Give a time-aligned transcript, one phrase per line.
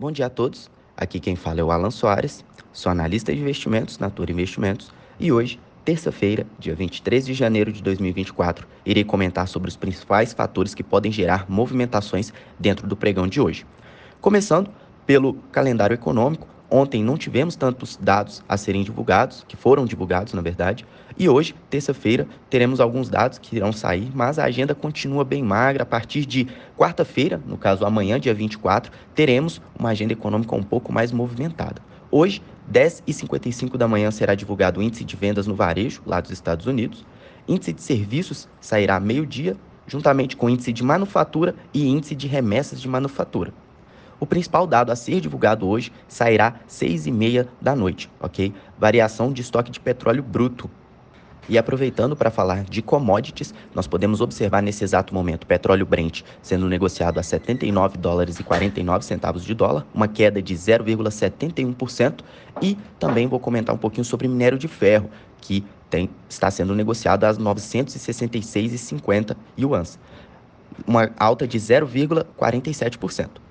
[0.00, 0.70] Bom dia a todos.
[0.96, 5.32] Aqui quem fala é o Alan Soares, sou analista de investimentos na Tour Investimentos e
[5.32, 10.84] hoje, terça-feira, dia 23 de janeiro de 2024, irei comentar sobre os principais fatores que
[10.84, 13.66] podem gerar movimentações dentro do pregão de hoje.
[14.20, 14.70] Começando
[15.04, 20.42] pelo calendário econômico, Ontem não tivemos tantos dados a serem divulgados, que foram divulgados, na
[20.42, 20.84] verdade,
[21.18, 25.82] e hoje, terça-feira, teremos alguns dados que irão sair, mas a agenda continua bem magra.
[25.82, 30.92] A partir de quarta-feira, no caso amanhã, dia 24, teremos uma agenda econômica um pouco
[30.92, 31.82] mais movimentada.
[32.10, 36.66] Hoje, 10h55 da manhã, será divulgado o índice de vendas no varejo, lá dos Estados
[36.66, 37.04] Unidos.
[37.48, 42.86] Índice de serviços sairá meio-dia, juntamente com índice de manufatura e índice de remessas de
[42.86, 43.52] manufatura.
[44.20, 48.52] O principal dado a ser divulgado hoje sairá às 6 e meia da noite, ok?
[48.76, 50.68] Variação de estoque de petróleo bruto.
[51.48, 56.20] E aproveitando para falar de commodities, nós podemos observar nesse exato momento o petróleo Brent
[56.42, 62.20] sendo negociado a 79 dólares e 49 centavos de dólar, uma queda de 0,71%,
[62.60, 65.08] e também vou comentar um pouquinho sobre minério de ferro,
[65.40, 69.98] que tem, está sendo negociado a 966,50 yuans,
[70.86, 73.47] uma alta de 0,47%.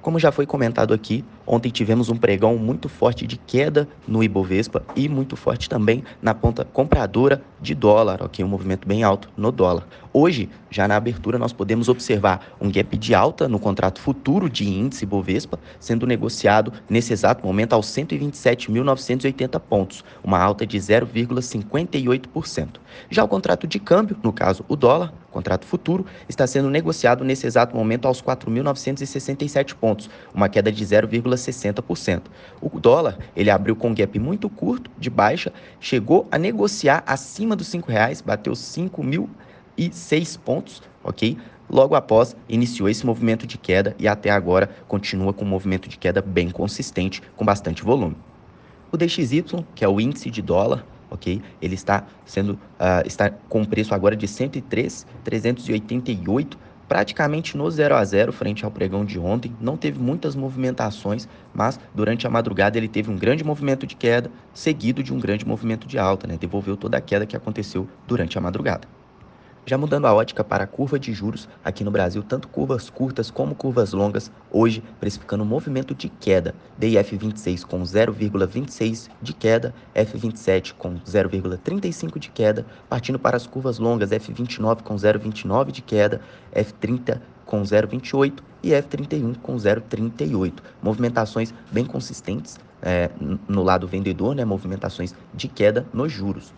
[0.00, 4.82] Como já foi comentado aqui, ontem tivemos um pregão muito forte de queda no Ibovespa
[4.94, 8.44] e muito forte também na ponta compradora de dólar, ok?
[8.44, 9.86] Um movimento bem alto no dólar.
[10.20, 14.68] Hoje, já na abertura, nós podemos observar um gap de alta no contrato futuro de
[14.68, 22.80] índice Ibovespa, sendo negociado nesse exato momento aos 127.980 pontos, uma alta de 0,58%.
[23.08, 27.46] Já o contrato de câmbio, no caso o dólar, contrato futuro, está sendo negociado nesse
[27.46, 32.22] exato momento aos 4.967 pontos, uma queda de 0,60%.
[32.60, 37.54] O dólar, ele abriu com um gap muito curto, de baixa, chegou a negociar acima
[37.54, 38.56] dos R$ reais, bateu
[39.78, 41.38] 5.006 pontos, ok?
[41.70, 45.96] Logo após, iniciou esse movimento de queda e até agora continua com um movimento de
[45.98, 48.16] queda bem consistente, com bastante volume.
[48.90, 51.42] O DXY, que é o índice de dólar, ok?
[51.60, 56.58] Ele está sendo uh, está com preço agora de 103,388,
[56.88, 59.54] praticamente no 0 a 0 frente ao pregão de ontem.
[59.60, 64.30] Não teve muitas movimentações, mas durante a madrugada ele teve um grande movimento de queda,
[64.54, 66.38] seguido de um grande movimento de alta, né?
[66.38, 68.88] Devolveu toda a queda que aconteceu durante a madrugada.
[69.68, 73.30] Já mudando a ótica para a curva de juros, aqui no Brasil, tanto curvas curtas
[73.30, 76.54] como curvas longas, hoje precificando um movimento de queda.
[76.80, 84.08] DIF26 com 0,26 de queda, F27 com 0,35 de queda, partindo para as curvas longas,
[84.08, 86.22] F29 com 0,29 de queda,
[86.54, 90.54] F30 com 0,28 e F31 com 0,38.
[90.82, 93.10] Movimentações bem consistentes é,
[93.46, 94.46] no lado vendedor, né?
[94.46, 96.54] movimentações de queda nos juros.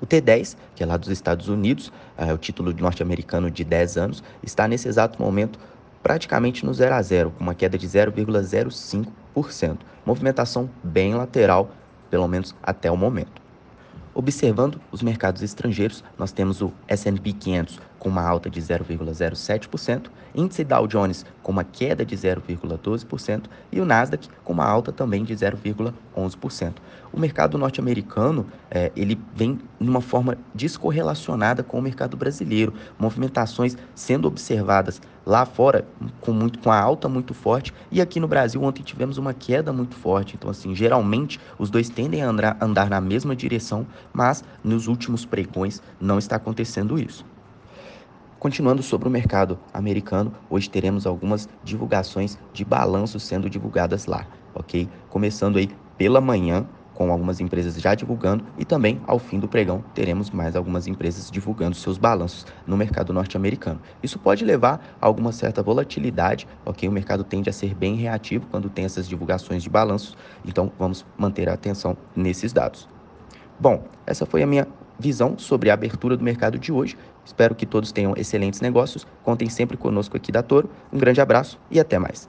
[0.00, 4.22] O T10, que é lá dos Estados Unidos, é o título norte-americano de 10 anos,
[4.42, 5.58] está nesse exato momento
[6.02, 9.78] praticamente no 0 a 0, com uma queda de 0,05%.
[10.06, 11.70] Movimentação bem lateral,
[12.08, 13.42] pelo menos até o momento.
[14.14, 20.64] Observando os mercados estrangeiros, nós temos o S&P 500 com uma alta de 0,07%, índice
[20.64, 25.34] Dow Jones com uma queda de 0,12% e o Nasdaq com uma alta também de
[25.34, 26.74] 0,11%.
[27.12, 33.76] O mercado norte-americano é, ele vem de uma forma descorrelacionada com o mercado brasileiro, movimentações
[33.94, 35.84] sendo observadas lá fora
[36.20, 39.72] com, muito, com a alta muito forte e aqui no Brasil ontem tivemos uma queda
[39.72, 40.36] muito forte.
[40.36, 45.26] Então assim, geralmente os dois tendem a andar, andar na mesma direção, mas nos últimos
[45.26, 47.26] pregões não está acontecendo isso.
[48.40, 54.88] Continuando sobre o mercado americano, hoje teremos algumas divulgações de balanços sendo divulgadas lá, ok?
[55.10, 55.68] Começando aí
[55.98, 60.56] pela manhã, com algumas empresas já divulgando e também ao fim do pregão teremos mais
[60.56, 63.78] algumas empresas divulgando seus balanços no mercado norte-americano.
[64.02, 66.88] Isso pode levar a alguma certa volatilidade, ok?
[66.88, 71.04] O mercado tende a ser bem reativo quando tem essas divulgações de balanços, então vamos
[71.18, 72.88] manter a atenção nesses dados.
[73.58, 74.66] Bom, essa foi a minha
[75.00, 76.96] visão sobre a abertura do mercado de hoje.
[77.24, 79.06] Espero que todos tenham excelentes negócios.
[79.22, 80.70] Contem sempre conosco aqui da Toro.
[80.92, 82.28] Um grande abraço e até mais.